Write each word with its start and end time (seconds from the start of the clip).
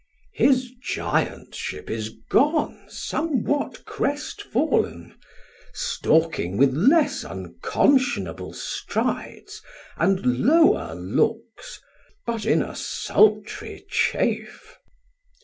Chor: 0.35 0.47
His 0.47 0.71
Giantship 0.83 1.87
is 1.87 2.09
gone 2.31 2.85
somewhat 2.89 3.85
crestfall'n, 3.85 5.13
Stalking 5.75 6.57
with 6.57 6.73
less 6.73 7.23
unconsci'nable 7.23 8.55
strides, 8.55 9.61
And 9.97 10.39
lower 10.43 10.95
looks, 10.95 11.79
but 12.25 12.47
in 12.47 12.63
a 12.63 12.75
sultrie 12.75 13.85
chafe. 13.91 14.75